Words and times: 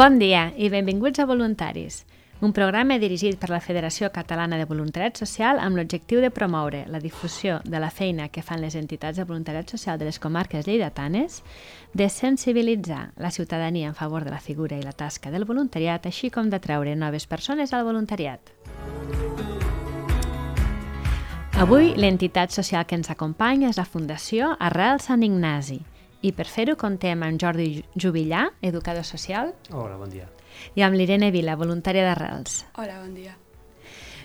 Bon 0.00 0.14
dia 0.16 0.46
i 0.56 0.70
benvinguts 0.72 1.20
a 1.20 1.26
Voluntaris, 1.28 2.06
un 2.40 2.54
programa 2.56 2.96
dirigit 2.96 3.36
per 3.36 3.50
la 3.52 3.58
Federació 3.60 4.08
Catalana 4.14 4.56
de 4.56 4.64
Voluntariat 4.64 5.18
Social 5.20 5.60
amb 5.60 5.76
l'objectiu 5.76 6.22
de 6.24 6.30
promoure 6.32 6.86
la 6.88 7.02
difusió 7.02 7.58
de 7.66 7.82
la 7.84 7.90
feina 7.92 8.30
que 8.32 8.40
fan 8.40 8.62
les 8.64 8.78
entitats 8.80 9.20
de 9.20 9.26
voluntariat 9.28 9.68
social 9.68 9.98
de 10.00 10.08
les 10.08 10.18
comarques 10.18 10.64
lleidatanes, 10.64 11.42
de 11.92 12.08
sensibilitzar 12.08 13.10
la 13.18 13.30
ciutadania 13.30 13.92
en 13.92 13.94
favor 13.94 14.24
de 14.24 14.30
la 14.30 14.40
figura 14.40 14.78
i 14.80 14.82
la 14.82 14.96
tasca 14.96 15.28
del 15.28 15.44
voluntariat, 15.44 16.08
així 16.08 16.32
com 16.32 16.48
de 16.48 16.64
treure 16.64 16.96
noves 16.96 17.28
persones 17.28 17.76
al 17.76 17.84
voluntariat. 17.84 18.40
Avui 21.60 21.92
l'entitat 21.92 22.56
social 22.56 22.88
que 22.88 22.96
ens 22.96 23.12
acompanya 23.12 23.68
és 23.68 23.76
la 23.76 23.84
Fundació 23.84 24.54
Arrel 24.56 25.04
Sant 25.04 25.28
Ignasi 25.28 25.82
i 26.22 26.32
per 26.36 26.46
fer-ho 26.46 26.76
contem 26.76 27.22
amb 27.24 27.40
Jordi 27.40 27.82
Jubillà, 27.96 28.46
educador 28.62 29.04
social, 29.08 29.54
Hola, 29.72 29.96
bon 29.96 30.10
dia. 30.12 30.26
i 30.76 30.82
amb 30.82 30.96
l'Irene 30.98 31.30
Vila, 31.30 31.56
voluntària 31.56 32.04
d'Arrels. 32.04 32.64
Hola, 32.76 32.98
bon 33.00 33.14
dia. 33.14 33.36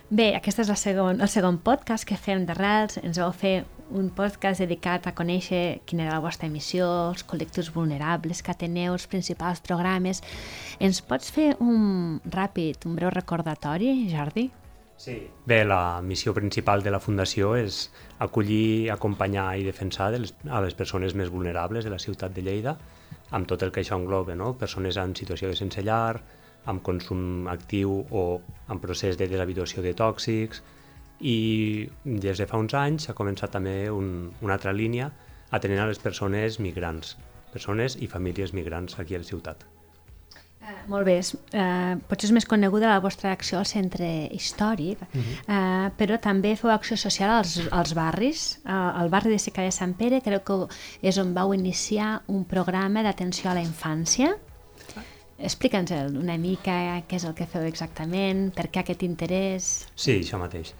Bé, 0.10 0.36
aquest 0.38 0.60
és 0.62 0.70
el 0.70 0.78
segon, 0.78 1.22
el 1.22 1.30
segon 1.32 1.58
podcast 1.66 2.06
que 2.06 2.18
fem 2.18 2.44
d'Arrels. 2.46 3.00
Ens 3.02 3.18
vau 3.18 3.32
fer 3.34 3.64
un 3.90 4.10
podcast 4.14 4.62
dedicat 4.62 5.08
a 5.08 5.14
conèixer 5.18 5.80
quina 5.86 6.04
era 6.06 6.18
la 6.20 6.22
vostra 6.22 6.50
missió, 6.50 6.86
els 7.14 7.24
col·lectius 7.26 7.72
vulnerables 7.74 8.44
que 8.46 8.52
ateneu, 8.54 8.94
els 8.94 9.08
principals 9.10 9.62
programes. 9.66 10.22
Ens 10.80 11.02
pots 11.02 11.32
fer 11.34 11.56
un 11.60 12.20
ràpid, 12.30 12.86
un 12.86 12.96
breu 13.00 13.10
recordatori, 13.14 13.96
Jordi? 14.14 14.52
Sí. 14.98 15.16
Bé, 15.46 15.64
la 15.68 16.02
missió 16.02 16.34
principal 16.34 16.84
de 16.84 16.92
la 16.94 17.02
Fundació 17.04 17.54
és 17.60 17.90
acollir, 18.24 18.90
acompanyar 18.94 19.50
i 19.60 19.66
defensar 19.68 20.12
de 20.14 20.22
les, 20.24 20.34
a 20.48 20.62
les 20.64 20.74
persones 20.74 21.16
més 21.20 21.30
vulnerables 21.34 21.84
de 21.84 21.92
la 21.92 22.00
ciutat 22.00 22.34
de 22.36 22.46
Lleida, 22.46 22.78
amb 23.36 23.50
tot 23.50 23.66
el 23.66 23.74
que 23.76 23.84
això 23.84 24.00
engloba, 24.00 24.38
no? 24.40 24.54
persones 24.58 24.98
en 25.02 25.16
situació 25.20 25.52
de 25.52 25.60
sense 25.60 25.84
llar, 25.84 26.22
amb 26.66 26.82
consum 26.82 27.50
actiu 27.52 28.00
o 28.10 28.24
en 28.72 28.82
procés 28.82 29.20
de 29.20 29.28
deshabituació 29.30 29.84
de 29.86 29.94
tòxics, 29.94 30.64
i 31.20 31.38
des 32.04 32.42
de 32.42 32.48
fa 32.50 32.60
uns 32.60 32.74
anys 32.76 33.08
s'ha 33.08 33.16
començat 33.16 33.54
també 33.56 33.78
un, 33.92 34.32
una 34.42 34.58
altra 34.58 34.74
línia 34.76 35.12
atenent 35.52 35.84
a 35.84 35.88
les 35.92 36.02
persones 36.02 36.60
migrants, 36.60 37.16
persones 37.54 37.96
i 38.02 38.12
famílies 38.12 38.54
migrants 38.54 39.00
aquí 39.00 39.16
a 39.16 39.24
la 39.24 39.32
ciutat. 39.32 39.75
Molt 40.88 41.06
bé, 41.08 41.18
és, 41.22 41.32
eh, 41.54 41.96
potser 42.10 42.30
és 42.30 42.34
més 42.36 42.46
coneguda 42.46 42.90
la 42.92 43.02
vostra 43.02 43.32
acció 43.34 43.58
al 43.60 43.66
centre 43.66 44.08
històric, 44.34 45.02
uh 45.02 45.08
-huh. 45.14 45.36
eh, 45.48 45.92
però 45.98 46.20
també 46.20 46.56
feu 46.56 46.70
acció 46.72 46.98
social 46.98 47.30
als, 47.30 47.60
als 47.72 47.94
barris. 47.94 48.60
Eh, 48.66 48.72
al 48.72 49.10
barri 49.10 49.32
de 49.32 49.40
Seca 49.40 49.62
de 49.62 49.72
Sant 49.72 49.96
Pere 49.98 50.22
crec 50.22 50.44
que 50.44 50.68
és 51.02 51.18
on 51.18 51.34
vau 51.34 51.54
iniciar 51.54 52.22
un 52.28 52.46
programa 52.46 53.04
d'atenció 53.04 53.50
a 53.50 53.54
la 53.54 53.62
infància. 53.62 54.38
Explica'ns 55.38 55.92
una 55.92 56.38
mica 56.38 57.04
què 57.08 57.16
és 57.16 57.26
el 57.26 57.34
que 57.34 57.46
feu 57.46 57.64
exactament, 57.64 58.54
per 58.56 58.70
què 58.70 58.80
aquest 58.80 59.04
interès... 59.04 59.88
Sí, 59.96 60.22
això 60.22 60.38
mateix. 60.38 60.74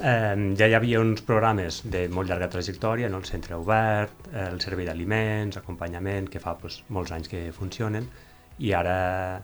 Eh, 0.00 0.54
ja 0.58 0.66
hi 0.66 0.74
havia 0.74 1.00
uns 1.00 1.20
programes 1.22 1.82
de 1.84 2.08
molt 2.08 2.28
llarga 2.28 2.48
trajectòria, 2.48 3.08
no? 3.08 3.18
el 3.18 3.24
centre 3.24 3.54
obert, 3.54 4.26
eh, 4.32 4.48
el 4.48 4.60
servei 4.60 4.86
d'aliments, 4.86 5.56
acompanyament, 5.56 6.28
que 6.32 6.40
fa 6.40 6.56
doncs, 6.60 6.82
molts 6.88 7.12
anys 7.12 7.28
que 7.28 7.52
funcionen, 7.52 8.08
i 8.62 8.72
ara 8.78 9.42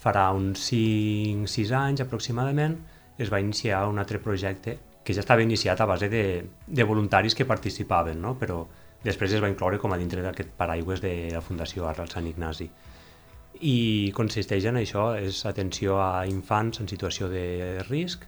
farà 0.00 0.30
uns 0.36 0.68
5-6 0.70 1.72
anys 1.76 2.02
aproximadament 2.04 2.76
es 3.18 3.32
va 3.32 3.40
iniciar 3.40 3.86
un 3.88 3.98
altre 3.98 4.20
projecte 4.22 4.78
que 5.06 5.14
ja 5.14 5.22
estava 5.22 5.44
iniciat 5.44 5.80
a 5.80 5.86
base 5.86 6.08
de, 6.10 6.24
de 6.66 6.84
voluntaris 6.84 7.34
que 7.34 7.46
participaven, 7.46 8.18
no? 8.20 8.34
però 8.38 8.64
després 9.04 9.32
es 9.32 9.42
va 9.42 9.50
incloure 9.52 9.78
com 9.78 9.92
a 9.94 9.98
dintre 10.00 10.24
d'aquest 10.24 10.50
paraigües 10.58 11.00
de 11.04 11.12
la 11.32 11.42
Fundació 11.44 11.86
Arrel 11.86 12.10
Sant 12.10 12.26
Ignasi. 12.26 12.66
I 13.62 14.10
consisteix 14.16 14.66
en 14.68 14.80
això, 14.80 15.12
és 15.16 15.44
atenció 15.48 16.00
a 16.02 16.26
infants 16.28 16.82
en 16.82 16.90
situació 16.90 17.30
de 17.32 17.46
risc 17.86 18.26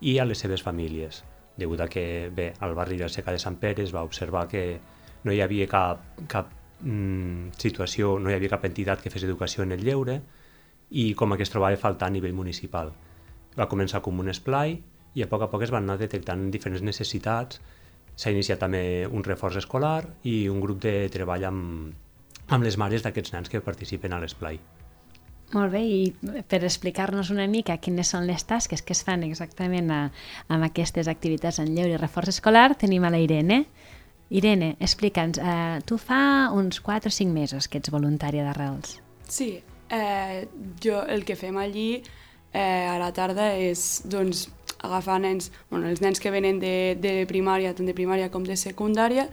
i 0.00 0.16
a 0.18 0.24
les 0.26 0.40
seves 0.40 0.64
famílies, 0.64 1.22
degut 1.60 1.84
a 1.84 1.90
que, 1.92 2.32
bé, 2.34 2.52
al 2.64 2.74
barri 2.74 2.98
de 2.98 3.10
Seca 3.12 3.34
de 3.34 3.42
Sant 3.42 3.60
Pere 3.60 3.84
es 3.84 3.94
va 3.94 4.02
observar 4.02 4.48
que 4.48 4.64
no 5.24 5.32
hi 5.32 5.44
havia 5.44 5.68
cap, 5.70 6.02
cap 6.26 6.50
mm, 6.84 7.56
situació, 7.58 8.18
no 8.20 8.30
hi 8.30 8.36
havia 8.36 8.52
cap 8.52 8.64
entitat 8.68 9.02
que 9.02 9.10
fes 9.10 9.24
educació 9.26 9.64
en 9.64 9.72
el 9.74 9.84
lleure 9.84 10.20
i 10.90 11.12
com 11.18 11.34
que 11.34 11.42
es 11.42 11.50
trobava 11.50 11.74
a 11.74 11.80
faltar 11.80 12.08
a 12.08 12.14
nivell 12.14 12.36
municipal. 12.36 12.92
Va 13.58 13.68
començar 13.70 14.02
com 14.02 14.20
un 14.20 14.30
esplai 14.30 14.78
i 15.14 15.22
a 15.22 15.28
poc 15.30 15.46
a 15.46 15.50
poc 15.50 15.64
es 15.66 15.72
van 15.74 15.86
anar 15.86 15.98
detectant 15.98 16.50
diferents 16.54 16.82
necessitats. 16.82 17.60
S'ha 18.14 18.30
iniciat 18.30 18.60
també 18.62 19.06
un 19.10 19.24
reforç 19.26 19.58
escolar 19.62 20.04
i 20.22 20.48
un 20.50 20.60
grup 20.62 20.82
de 20.82 21.08
treball 21.10 21.48
amb, 21.50 21.92
amb 22.48 22.64
les 22.64 22.78
mares 22.78 23.02
d'aquests 23.02 23.34
nens 23.34 23.50
que 23.50 23.62
participen 23.64 24.12
a 24.12 24.20
l'esplai. 24.22 24.60
Molt 25.54 25.70
bé, 25.70 25.82
i 25.86 26.42
per 26.50 26.62
explicar-nos 26.64 27.30
una 27.30 27.46
mica 27.46 27.76
quines 27.78 28.08
són 28.10 28.26
les 28.26 28.42
tasques 28.48 28.82
que 28.82 28.94
es 28.96 29.02
fan 29.06 29.22
exactament 29.26 29.90
a, 29.92 30.00
amb 30.48 30.66
aquestes 30.66 31.10
activitats 31.10 31.60
en 31.62 31.74
lleure 31.76 31.94
i 31.94 32.00
reforç 32.00 32.32
escolar, 32.32 32.72
tenim 32.80 33.04
a 33.04 33.12
la 33.14 33.20
Irene. 33.22 33.64
Irene, 34.34 34.74
explica'ns, 34.82 35.38
eh, 35.38 35.78
tu 35.86 35.96
fa 35.98 36.50
uns 36.52 36.80
4 36.82 37.06
o 37.08 37.12
5 37.12 37.30
mesos 37.30 37.68
que 37.70 37.78
ets 37.78 37.92
voluntària 37.94 38.42
d'Arrels. 38.42 38.98
Sí, 39.30 39.62
eh, 39.90 40.48
jo 40.82 41.04
el 41.06 41.22
que 41.24 41.36
fem 41.38 41.56
allí 41.56 42.02
eh, 42.52 42.86
a 42.90 42.98
la 42.98 43.12
tarda 43.14 43.52
és 43.54 44.02
doncs, 44.10 44.48
agafar 44.82 45.20
nens, 45.22 45.52
bueno, 45.70 45.86
els 45.88 46.02
nens 46.02 46.18
que 46.20 46.32
venen 46.34 46.58
de, 46.58 46.96
de 46.98 47.22
primària, 47.30 47.76
tant 47.78 47.86
de 47.86 47.94
primària 47.94 48.26
com 48.30 48.42
de 48.42 48.58
secundària, 48.58 49.28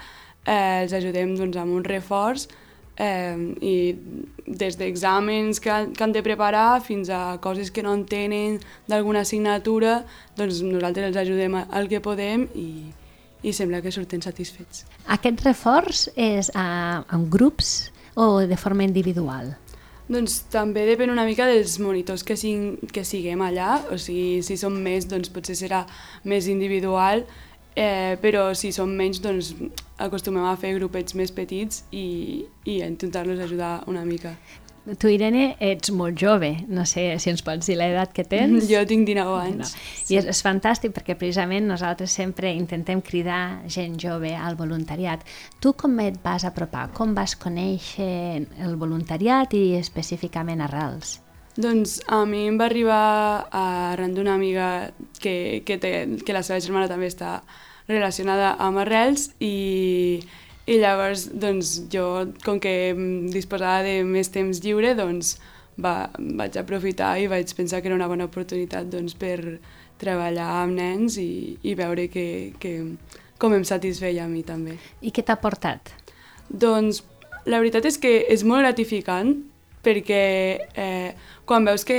eh, 0.46 0.84
els 0.84 0.94
ajudem 0.94 1.34
doncs, 1.36 1.58
amb 1.58 1.82
un 1.82 1.84
reforç 1.84 2.46
eh, 3.02 3.36
i 3.58 3.76
des 4.46 4.78
d'exàmens 4.78 5.60
que, 5.66 5.82
que 5.98 6.06
han 6.06 6.14
de 6.14 6.22
preparar 6.22 6.82
fins 6.86 7.10
a 7.10 7.40
coses 7.42 7.74
que 7.74 7.82
no 7.82 7.98
entenen 7.98 8.62
d'alguna 8.86 9.26
assignatura, 9.26 10.04
doncs 10.38 10.62
nosaltres 10.62 11.10
els 11.10 11.22
ajudem 11.26 11.58
al 11.64 11.90
que 11.90 12.06
podem 12.06 12.46
i, 12.54 12.70
i 13.44 13.54
sembla 13.54 13.82
que 13.82 13.92
surten 13.94 14.22
satisfets. 14.22 14.86
Aquest 15.10 15.44
reforç 15.46 16.08
és 16.16 16.52
a, 16.56 17.04
en 17.14 17.28
grups 17.34 17.92
o 18.16 18.42
de 18.48 18.58
forma 18.60 18.86
individual? 18.86 19.56
Doncs 20.12 20.42
també 20.52 20.84
depèn 20.90 21.14
una 21.14 21.24
mica 21.24 21.46
dels 21.48 21.78
monitors 21.80 22.26
que, 22.28 22.36
siguin, 22.36 22.76
que 22.92 23.06
siguem 23.08 23.42
allà, 23.46 23.78
o 23.94 24.00
sigui, 24.02 24.42
si 24.44 24.58
som 24.60 24.76
més, 24.76 25.08
doncs 25.08 25.32
potser 25.32 25.56
serà 25.56 25.86
més 26.28 26.50
individual, 26.52 27.24
eh, 27.80 28.18
però 28.20 28.50
si 28.58 28.74
som 28.76 28.92
menys, 28.92 29.22
doncs 29.24 29.54
acostumem 30.02 30.50
a 30.50 30.58
fer 30.60 30.74
grupets 30.76 31.16
més 31.16 31.32
petits 31.32 31.86
i, 31.96 32.44
i 32.68 32.82
intentar-los 32.84 33.40
ajudar 33.40 33.86
una 33.88 34.04
mica. 34.04 34.36
Tu, 34.82 35.12
Irene, 35.14 35.52
ets 35.62 35.92
molt 35.94 36.18
jove, 36.18 36.50
no 36.66 36.88
sé 36.90 37.04
si 37.22 37.30
ens 37.30 37.44
pots 37.46 37.68
dir 37.70 37.76
l'edat 37.78 38.16
que 38.18 38.26
tens. 38.26 38.66
Jo 38.66 38.82
tinc 38.90 39.06
19 39.06 39.36
anys. 39.38 39.74
No. 39.76 39.82
I 40.10 40.18
és, 40.18 40.30
és 40.34 40.42
fantàstic 40.42 40.96
perquè 40.96 41.14
precisament 41.20 41.70
nosaltres 41.70 42.16
sempre 42.18 42.50
intentem 42.58 43.04
cridar 43.06 43.62
gent 43.70 44.00
jove 44.02 44.34
al 44.34 44.58
voluntariat. 44.58 45.22
Tu 45.62 45.76
com 45.78 46.00
et 46.02 46.18
vas 46.26 46.48
apropar? 46.50 46.88
Com 46.98 47.14
vas 47.14 47.38
conèixer 47.38 48.42
el 48.66 48.78
voluntariat 48.82 49.54
i 49.54 49.76
específicament 49.78 50.66
Arrels? 50.66 51.20
Doncs 51.62 52.00
a 52.10 52.24
mi 52.26 52.48
em 52.48 52.58
va 52.58 52.66
arribar 52.72 53.02
arran 53.54 54.16
d'una 54.16 54.34
amiga 54.34 54.68
que, 55.20 55.62
que, 55.68 55.78
té, 55.78 55.92
que 56.26 56.34
la 56.34 56.42
seva 56.48 56.62
germana 56.64 56.90
també 56.90 57.12
està 57.12 57.42
relacionada 57.92 58.56
amb 58.64 58.82
arrels 58.82 59.30
i, 59.44 60.22
i 60.72 60.80
llavors 60.80 61.28
doncs, 61.36 61.76
jo, 61.92 62.06
com 62.46 62.60
que 62.64 62.94
disposava 63.34 63.84
de 63.84 64.02
més 64.08 64.32
temps 64.32 64.62
lliure, 64.64 64.94
doncs 64.96 65.36
va, 65.82 66.10
vaig 66.18 66.58
aprofitar 66.62 67.18
i 67.20 67.28
vaig 67.32 67.52
pensar 67.58 67.82
que 67.82 67.92
era 67.92 67.98
una 67.98 68.10
bona 68.12 68.30
oportunitat 68.30 68.90
doncs, 68.92 69.16
per 69.20 69.60
treballar 70.02 70.50
amb 70.64 70.78
nens 70.80 71.18
i, 71.22 71.58
i 71.68 71.76
veure 71.78 72.08
que, 72.12 72.54
que, 72.62 72.76
com 73.42 73.56
em 73.58 73.66
satisfeia 73.68 74.26
a 74.26 74.32
mi 74.32 74.46
també. 74.48 74.78
I 75.02 75.14
què 75.14 75.26
t'ha 75.26 75.38
portat? 75.42 75.94
Doncs 76.50 77.04
la 77.46 77.62
veritat 77.62 77.88
és 77.90 77.98
que 78.02 78.20
és 78.30 78.46
molt 78.46 78.66
gratificant 78.66 79.36
perquè 79.82 80.24
eh, 80.78 81.14
quan 81.50 81.66
veus 81.66 81.86
que 81.88 81.98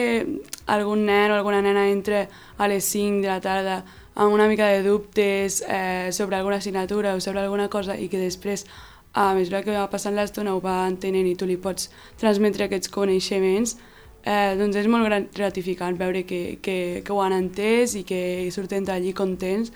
algun 0.70 1.02
nen 1.08 1.32
o 1.32 1.38
alguna 1.38 1.62
nena 1.64 1.88
entra 1.90 2.28
a 2.56 2.68
les 2.70 2.86
5 2.94 3.24
de 3.24 3.30
la 3.30 3.40
tarda 3.42 3.80
amb 4.14 4.34
una 4.34 4.48
mica 4.48 4.68
de 4.68 4.82
dubtes 4.82 5.62
eh, 5.66 6.10
sobre 6.12 6.36
alguna 6.36 6.56
assignatura 6.56 7.14
o 7.14 7.20
sobre 7.20 7.40
alguna 7.40 7.68
cosa 7.68 7.96
i 7.96 8.08
que 8.08 8.20
després 8.20 8.66
a 9.12 9.32
mesura 9.34 9.62
que 9.62 9.72
va 9.76 9.88
passant 9.92 10.16
l'estona 10.16 10.54
ho 10.56 10.60
va 10.60 10.82
entenent 10.88 11.28
i 11.28 11.34
tu 11.36 11.48
li 11.48 11.58
pots 11.60 11.90
transmetre 12.20 12.64
aquests 12.64 12.92
coneixements, 12.92 13.76
eh, 14.24 14.54
doncs 14.56 14.78
és 14.80 14.88
molt 14.88 15.32
gratificant 15.34 15.98
veure 16.00 16.24
que, 16.24 16.58
que, 16.64 17.02
que 17.04 17.12
ho 17.12 17.20
han 17.20 17.36
entès 17.36 17.96
i 17.98 18.06
que 18.08 18.48
surten 18.54 18.88
d'allí 18.88 19.12
contents. 19.12 19.72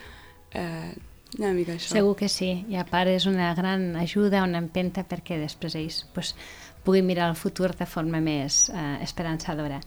Eh, 0.57 0.95
una 1.37 1.53
mica 1.53 1.75
això. 1.75 1.93
Segur 1.93 2.15
que 2.17 2.31
sí, 2.33 2.65
i 2.71 2.79
a 2.81 2.87
part 2.89 3.11
és 3.13 3.27
una 3.29 3.51
gran 3.59 3.91
ajuda, 4.01 4.45
una 4.47 4.63
empenta 4.63 5.05
perquè 5.05 5.37
després 5.41 5.75
ells 5.77 6.05
pues, 6.15 6.33
puguin 6.87 7.05
mirar 7.05 7.29
el 7.29 7.37
futur 7.37 7.75
de 7.77 7.85
forma 7.85 8.23
més 8.25 8.71
eh, 8.71 8.97
esperançadora. 9.05 9.83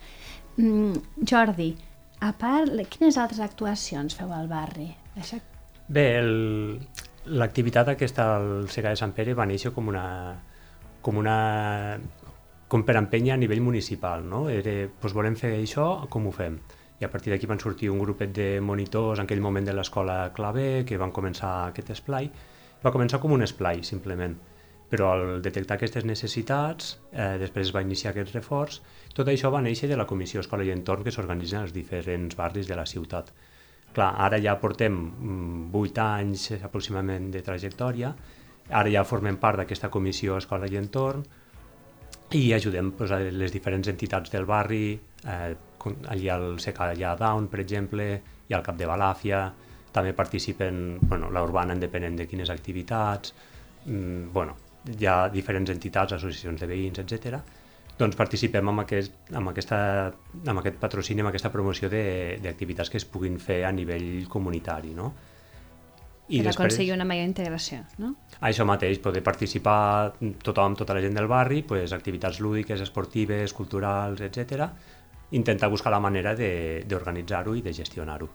Mm, 0.59 1.23
Jordi, 1.25 1.71
a 2.19 2.31
part, 2.35 2.73
quines 2.91 3.17
altres 3.17 3.39
actuacions 3.43 4.15
feu 4.17 4.31
al 4.35 4.49
barri? 4.51 4.89
Això... 5.19 5.39
Bé, 5.89 6.05
l'activitat 7.25 7.93
aquesta 7.95 8.25
al 8.35 8.67
Sega 8.69 8.91
de 8.93 8.99
Sant 8.99 9.15
Pere 9.17 9.33
va 9.37 9.47
néixer 9.49 9.71
com 9.73 9.87
una, 9.89 10.03
com 11.01 11.17
una 11.17 11.37
com 12.69 12.83
per 12.85 12.95
empènyer 12.99 13.33
a 13.33 13.39
nivell 13.41 13.63
municipal, 13.65 14.21
no? 14.21 14.43
Era, 14.53 14.75
doncs 15.01 15.15
volem 15.17 15.35
fer 15.39 15.55
això, 15.57 15.87
com 16.13 16.27
ho 16.29 16.33
fem? 16.35 16.59
I 16.99 17.07
a 17.07 17.09
partir 17.09 17.33
d'aquí 17.33 17.47
van 17.49 17.61
sortir 17.63 17.89
un 17.89 18.01
grupet 18.03 18.35
de 18.35 18.49
monitors 18.61 19.17
en 19.17 19.25
aquell 19.25 19.41
moment 19.41 19.65
de 19.65 19.73
l'escola 19.73 20.19
clave 20.35 20.83
que 20.85 20.99
van 21.01 21.15
començar 21.15 21.53
aquest 21.69 21.89
esplai. 21.95 22.29
Va 22.83 22.93
començar 22.93 23.19
com 23.23 23.33
un 23.33 23.41
esplai, 23.47 23.81
simplement. 23.87 24.35
Però 24.89 25.11
al 25.13 25.43
detectar 25.45 25.77
aquestes 25.77 26.05
necessitats, 26.05 26.95
eh, 27.11 27.37
després 27.41 27.67
es 27.67 27.75
va 27.75 27.83
iniciar 27.85 28.11
aquest 28.11 28.33
reforç, 28.33 28.79
tot 29.13 29.27
això 29.29 29.51
va 29.53 29.61
néixer 29.61 29.89
de 29.89 29.97
la 29.97 30.07
Comissió 30.09 30.41
Escola 30.41 30.65
i 30.65 30.73
Entorn 30.73 31.05
que 31.05 31.13
s'organitza 31.13 31.61
als 31.61 31.73
diferents 31.75 32.35
barris 32.35 32.67
de 32.67 32.77
la 32.77 32.87
ciutat. 32.89 33.29
Clar, 33.93 34.09
ara 34.25 34.37
ja 34.41 34.55
portem 34.61 34.97
8 35.73 35.73
mm, 35.73 36.01
anys 36.05 36.49
aproximadament 36.61 37.29
de 37.33 37.41
trajectòria, 37.45 38.13
ara 38.69 38.89
ja 38.89 39.05
formem 39.05 39.37
part 39.41 39.61
d'aquesta 39.61 39.89
Comissió 39.89 40.37
Escola 40.37 40.69
i 40.69 40.77
Entorn, 40.77 41.23
i 42.37 42.53
ajudem 42.53 42.91
pues, 42.97 43.11
a 43.11 43.17
les 43.19 43.51
diferents 43.51 43.87
entitats 43.89 44.29
del 44.29 44.45
barri, 44.45 44.93
eh, 45.25 45.55
allà 46.13 46.35
al 46.35 46.59
Seca 46.61 46.91
allà 46.91 47.15
Down, 47.17 47.47
per 47.49 47.61
exemple, 47.63 48.09
i 48.49 48.53
al 48.53 48.65
Cap 48.65 48.77
de 48.77 48.87
Balàfia, 48.89 49.41
també 49.91 50.13
participen 50.13 50.99
bueno, 51.01 51.31
l'Urbana 51.33 51.73
independent 51.73 52.19
de 52.19 52.27
quines 52.29 52.49
activitats, 52.53 53.33
mm, 53.85 54.29
bueno, 54.33 54.57
hi 54.97 55.07
ha 55.07 55.17
diferents 55.33 55.71
entitats, 55.73 56.15
associacions 56.17 56.61
de 56.61 56.69
veïns, 56.69 57.01
etc. 57.03 57.39
Doncs 57.99 58.15
participem 58.15 58.71
amb 58.71 58.85
aquest, 58.85 59.33
amb, 59.35 59.51
aquesta, 59.51 59.79
amb 60.47 60.61
aquest 60.61 60.79
patrocini, 60.79 61.23
amb 61.23 61.33
aquesta 61.33 61.51
promoció 61.51 61.89
d'activitats 61.91 62.89
que 62.89 62.97
es 63.01 63.05
puguin 63.05 63.37
fer 63.43 63.63
a 63.67 63.73
nivell 63.75 64.25
comunitari, 64.31 64.95
no? 64.95 65.11
I 66.29 66.39
per 66.39 66.51
després, 66.51 66.67
aconseguir 66.67 66.93
una 66.93 67.07
major 67.09 67.25
integració, 67.25 67.81
no? 67.97 68.13
Això 68.45 68.65
mateix, 68.69 68.99
poder 69.01 69.23
participar 69.25 70.13
tothom, 70.45 70.77
tota 70.77 70.93
la 70.93 71.01
gent 71.01 71.17
del 71.17 71.27
barri, 71.27 71.63
pues, 71.65 71.91
activitats 71.95 72.39
lúdiques, 72.39 72.81
esportives, 72.85 73.55
culturals, 73.57 74.21
etc. 74.21 74.69
Intentar 75.35 75.71
buscar 75.73 75.91
la 75.91 75.99
manera 75.99 76.35
d'organitzar-ho 76.37 77.55
i 77.57 77.65
de 77.65 77.73
gestionar-ho. 77.73 78.29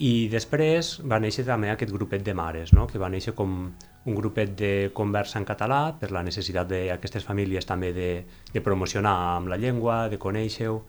I 0.00 0.26
després 0.32 0.96
va 1.06 1.20
néixer 1.22 1.44
també 1.46 1.68
aquest 1.70 1.92
grupet 1.92 2.24
de 2.24 2.34
mares, 2.34 2.72
no? 2.74 2.88
que 2.90 2.98
va 2.98 3.12
néixer 3.12 3.36
com 3.36 3.74
un 4.04 4.14
grupet 4.14 4.52
de 4.58 4.72
conversa 4.92 5.38
en 5.40 5.46
català 5.48 5.94
per 6.00 6.10
la 6.12 6.22
necessitat 6.26 6.68
d'aquestes 6.68 7.24
famílies 7.24 7.66
també 7.66 7.92
de, 7.96 8.10
de 8.52 8.62
promocionar 8.64 9.14
amb 9.38 9.48
la 9.52 9.58
llengua, 9.60 10.08
de 10.12 10.20
conèixer-ho, 10.20 10.82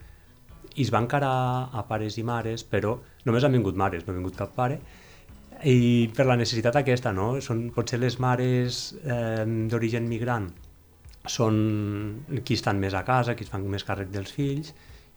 i 0.75 0.83
es 0.83 0.91
va 0.91 0.99
encarar 0.99 1.35
a 1.71 1.85
pares 1.87 2.17
i 2.19 2.25
mares, 2.27 2.65
però 2.67 2.97
només 3.25 3.45
han 3.47 3.55
vingut 3.55 3.77
mares, 3.79 4.03
no 4.03 4.11
ha 4.11 4.17
vingut 4.17 4.35
cap 4.35 4.51
pare, 4.57 4.81
i 5.63 6.11
per 6.15 6.25
la 6.27 6.35
necessitat 6.35 6.75
aquesta, 6.81 7.13
no? 7.15 7.37
Són 7.41 7.69
potser 7.75 8.01
les 8.01 8.19
mares 8.19 8.89
eh, 9.05 9.45
d'origen 9.71 10.09
migrant 10.11 10.49
són 11.25 11.55
qui 12.45 12.53
estan 12.53 12.77
més 12.81 12.93
a 12.93 13.03
casa, 13.07 13.35
qui 13.35 13.45
es 13.45 13.49
fan 13.49 13.63
més 13.69 13.85
càrrec 13.87 14.11
dels 14.13 14.33
fills, 14.35 14.73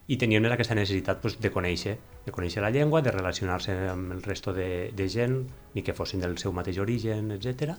i 0.09 0.17
tenien 0.17 0.41
més 0.41 0.53
aquesta 0.55 0.73
necessitat 0.73 1.19
pues, 1.21 1.35
de 1.37 1.51
conèixer, 1.53 1.93
de 2.25 2.33
conèixer 2.33 2.63
la 2.63 2.71
llengua, 2.73 3.03
de 3.05 3.13
relacionar-se 3.13 3.75
amb 3.91 4.15
el 4.15 4.23
resto 4.25 4.55
de, 4.57 4.89
de 4.97 5.07
gent, 5.09 5.43
ni 5.75 5.83
que 5.85 5.93
fossin 5.93 6.23
del 6.23 6.37
seu 6.41 6.53
mateix 6.55 6.79
origen, 6.81 7.29
etc. 7.35 7.75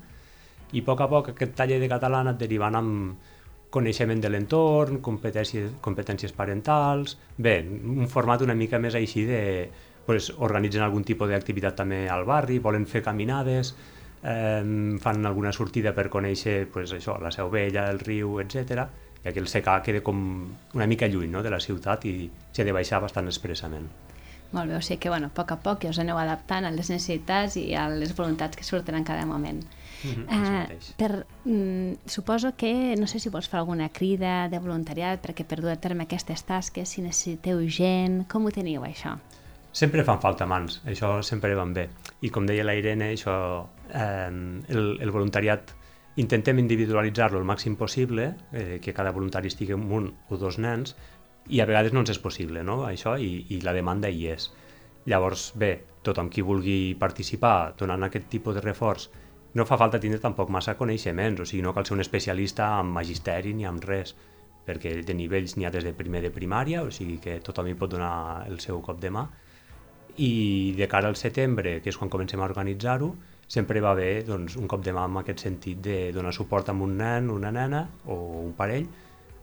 I 0.70 0.84
a 0.84 0.86
poc 0.86 1.02
a 1.02 1.08
poc 1.10 1.32
aquest 1.32 1.56
taller 1.58 1.80
de 1.82 1.90
català 1.90 2.20
ha 2.20 2.26
anat 2.28 2.38
derivant 2.38 2.78
amb 2.78 3.36
coneixement 3.74 4.22
de 4.22 4.30
l'entorn, 4.30 5.00
competències, 5.02 5.74
competències 5.82 6.34
parentals... 6.34 7.16
Bé, 7.38 7.58
un 7.66 8.06
format 8.10 8.46
una 8.46 8.54
mica 8.54 8.78
més 8.82 8.94
així 8.98 9.26
de, 9.26 9.42
pues, 10.06 10.30
organitzen 10.38 10.86
algun 10.86 11.06
tipus 11.06 11.30
d'activitat 11.30 11.82
també 11.82 12.04
al 12.10 12.26
barri, 12.30 12.62
volen 12.62 12.86
fer 12.86 13.02
caminades, 13.02 13.74
eh, 14.22 14.62
fan 15.02 15.26
alguna 15.26 15.50
sortida 15.50 15.94
per 15.98 16.06
conèixer 16.14 16.60
pues, 16.70 16.94
això, 16.94 17.18
la 17.22 17.34
Seu 17.34 17.50
Vella, 17.50 17.88
el 17.90 17.98
riu, 18.02 18.38
etc. 18.42 18.86
I 19.24 19.28
aquí 19.28 19.40
el 19.42 19.48
secà 19.52 19.80
queda 19.84 20.00
com 20.04 20.20
una 20.74 20.86
mica 20.86 21.08
lluny 21.08 21.28
no, 21.28 21.42
de 21.42 21.50
la 21.52 21.60
ciutat 21.60 22.06
i 22.08 22.30
s'ha 22.52 22.64
de 22.64 22.72
baixar 22.72 23.02
bastant 23.04 23.28
expressament. 23.28 23.88
Molt 24.50 24.66
bé, 24.66 24.76
o 24.76 24.82
sigui 24.82 24.98
que 24.98 25.10
bueno, 25.12 25.28
a 25.30 25.34
poc 25.34 25.52
a 25.54 25.58
poc 25.62 25.84
us 25.86 26.00
aneu 26.02 26.18
adaptant 26.18 26.66
a 26.66 26.72
les 26.74 26.88
necessitats 26.90 27.54
i 27.60 27.68
a 27.78 27.86
les 27.92 28.16
voluntats 28.18 28.58
que 28.58 28.66
surten 28.66 28.96
en 28.98 29.04
cada 29.04 29.26
moment. 29.26 29.62
Mm 30.02 30.10
-hmm, 30.10 30.70
eh, 30.70 30.78
per, 30.96 31.26
mm, 31.44 31.92
suposo 32.06 32.56
que, 32.56 32.96
no 32.98 33.06
sé 33.06 33.20
si 33.20 33.28
vols 33.28 33.48
fer 33.48 33.58
alguna 33.58 33.88
crida 33.90 34.48
de 34.48 34.58
voluntariat 34.58 35.22
perquè 35.22 35.44
per 35.44 35.60
dur 35.60 35.70
a 35.70 35.76
terme 35.76 36.02
aquestes 36.04 36.42
tasques, 36.44 36.88
si 36.88 37.02
necessiteu 37.02 37.60
gent, 37.68 38.26
com 38.26 38.44
ho 38.46 38.50
teniu 38.50 38.82
això? 38.82 39.18
Sempre 39.72 40.02
fan 40.02 40.20
falta 40.20 40.46
mans, 40.46 40.80
això 40.84 41.22
sempre 41.22 41.54
van 41.54 41.72
bé. 41.74 41.88
I 42.22 42.30
com 42.30 42.46
deia 42.46 42.64
la 42.64 42.74
Irene, 42.74 43.12
això, 43.12 43.66
eh, 43.94 44.30
el, 44.68 44.98
el 45.00 45.10
voluntariat 45.10 45.60
intentem 46.20 46.60
individualitzar-lo 46.62 47.40
el 47.40 47.48
màxim 47.48 47.76
possible, 47.80 48.34
eh, 48.52 48.78
que 48.82 48.94
cada 48.96 49.12
voluntari 49.16 49.50
estigui 49.50 49.74
amb 49.76 49.92
un 49.92 50.10
o 50.28 50.38
dos 50.40 50.58
nens, 50.58 50.94
i 51.48 51.60
a 51.60 51.66
vegades 51.66 51.94
no 51.94 52.04
ens 52.04 52.12
és 52.14 52.20
possible, 52.22 52.62
no?, 52.66 52.82
això, 52.86 53.16
i, 53.18 53.46
i 53.50 53.60
la 53.64 53.74
demanda 53.76 54.10
hi 54.10 54.28
és. 54.34 54.50
Llavors, 55.10 55.50
bé, 55.56 55.72
tothom 56.06 56.28
qui 56.30 56.44
vulgui 56.46 56.94
participar 57.00 57.74
donant 57.78 58.04
aquest 58.06 58.28
tipus 58.32 58.56
de 58.56 58.64
reforç, 58.64 59.08
no 59.54 59.66
fa 59.66 59.78
falta 59.80 59.98
tindre 59.98 60.20
tampoc 60.22 60.50
massa 60.54 60.76
coneixements, 60.78 61.40
o 61.42 61.46
sigui, 61.48 61.62
no 61.66 61.74
cal 61.74 61.86
ser 61.86 61.96
un 61.96 62.04
especialista 62.04 62.68
en 62.78 62.92
magisteri 62.94 63.54
ni 63.56 63.66
en 63.66 63.80
res, 63.82 64.14
perquè 64.66 65.00
de 65.02 65.16
nivells 65.16 65.56
n'hi 65.56 65.66
ha 65.66 65.72
des 65.74 65.86
de 65.86 65.94
primer 65.96 66.22
de 66.22 66.30
primària, 66.34 66.84
o 66.84 66.92
sigui 66.94 67.18
que 67.22 67.40
tothom 67.42 67.66
hi 67.66 67.78
pot 67.78 67.90
donar 67.90 68.46
el 68.46 68.60
seu 68.62 68.78
cop 68.84 69.00
de 69.02 69.10
mà, 69.10 69.26
i 70.20 70.74
de 70.76 70.88
cara 70.88 71.08
al 71.08 71.16
setembre, 71.16 71.78
que 71.80 71.88
és 71.88 71.96
quan 71.96 72.10
comencem 72.12 72.40
a 72.42 72.48
organitzar-ho, 72.48 73.14
sempre 73.50 73.80
va 73.80 73.94
bé 73.98 74.22
doncs, 74.26 74.56
un 74.60 74.68
cop 74.70 74.82
de 74.84 74.92
mà 74.94 75.06
en 75.08 75.16
aquest 75.22 75.46
sentit 75.46 75.80
de 75.82 76.12
donar 76.12 76.34
suport 76.36 76.68
a 76.68 76.74
un 76.76 76.98
nen, 76.98 77.30
una 77.32 77.50
nena 77.50 77.86
o 78.06 78.18
un 78.44 78.52
parell 78.58 78.86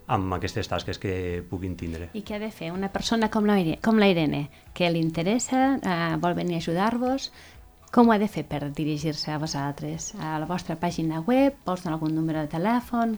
amb 0.07 0.37
aquestes 0.37 0.69
tasques 0.71 1.01
que 1.01 1.43
puguin 1.49 1.75
tindre. 1.75 2.11
I 2.15 2.23
què 2.23 2.37
ha 2.37 2.39
de 2.39 2.51
fer 2.53 2.71
una 2.71 2.87
persona 2.93 3.27
com 3.33 3.49
la, 3.49 3.57
com 3.83 3.99
la 3.99 4.07
Irene, 4.07 4.47
que 4.73 4.87
li 4.93 5.01
interessa, 5.03 5.75
eh, 5.81 6.15
vol 6.23 6.37
venir 6.37 6.55
a 6.55 6.63
ajudar-vos, 6.63 7.31
com 7.91 8.07
ho 8.07 8.13
ha 8.13 8.19
de 8.21 8.29
fer 8.31 8.45
per 8.47 8.61
dirigir-se 8.69 9.33
a 9.33 9.41
vosaltres? 9.41 10.13
A 10.21 10.37
la 10.39 10.47
vostra 10.47 10.77
pàgina 10.79 11.23
web? 11.25 11.57
Vols 11.65 11.83
donar 11.83 11.97
algun 11.97 12.15
número 12.15 12.43
de 12.43 12.51
telèfon? 12.51 13.17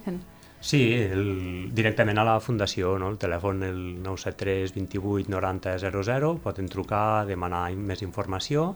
Sí, 0.62 0.94
el, 0.94 1.70
directament 1.74 2.20
a 2.20 2.26
la 2.28 2.40
Fundació, 2.44 2.98
no? 3.00 3.10
el 3.14 3.18
telèfon 3.20 3.64
el 3.64 3.80
973 4.04 4.74
28 4.76 5.32
90 5.32 5.76
00, 5.80 6.32
poden 6.44 6.68
trucar, 6.68 7.26
demanar 7.30 7.70
més 7.80 8.04
informació 8.04 8.74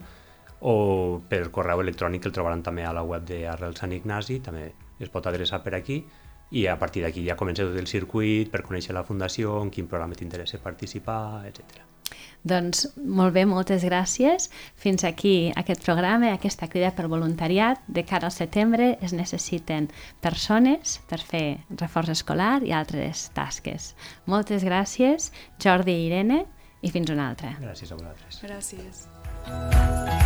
o 0.63 0.75
per 1.27 1.49
correu 1.51 1.83
electrònic 1.83 2.23
el 2.29 2.35
trobaran 2.35 2.63
també 2.63 2.85
a 2.87 2.93
la 2.95 3.03
web 3.03 3.27
de 3.27 3.41
Arrel 3.51 3.75
Sant 3.75 3.91
Ignasi, 3.91 4.39
també 4.39 4.69
es 5.03 5.11
pot 5.11 5.27
adreçar 5.27 5.59
per 5.63 5.75
aquí 5.75 5.99
i 6.55 6.67
a 6.71 6.77
partir 6.79 7.03
d'aquí 7.03 7.25
ja 7.27 7.35
comença 7.35 7.67
tot 7.67 7.75
el 7.75 7.89
circuit 7.91 8.51
per 8.53 8.63
conèixer 8.63 8.95
la 8.95 9.03
Fundació, 9.03 9.57
en 9.59 9.73
quin 9.73 9.91
programa 9.91 10.15
t'interessa 10.15 10.63
participar, 10.63 11.43
etc. 11.49 11.92
Doncs 12.43 12.89
molt 12.99 13.33
bé, 13.35 13.45
moltes 13.47 13.85
gràcies. 13.87 14.49
Fins 14.75 15.05
aquí 15.07 15.53
aquest 15.55 15.83
programa, 15.85 16.33
aquesta 16.33 16.67
crida 16.67 16.91
per 16.95 17.07
voluntariat. 17.11 17.79
De 17.87 18.03
cara 18.03 18.27
al 18.27 18.35
setembre 18.35 18.97
es 19.01 19.15
necessiten 19.15 19.87
persones 20.21 20.99
per 21.09 21.21
fer 21.23 21.45
reforç 21.79 22.11
escolar 22.17 22.57
i 22.67 22.75
altres 22.75 23.29
tasques. 23.37 23.93
Moltes 24.27 24.67
gràcies, 24.67 25.31
Jordi 25.63 25.95
i 25.95 26.05
Irene, 26.09 26.43
i 26.83 26.91
fins 26.91 27.13
una 27.15 27.29
altra. 27.31 27.55
Gràcies 27.63 27.91
a 27.91 27.99
vosaltres. 27.99 28.43
Gràcies. 28.43 30.21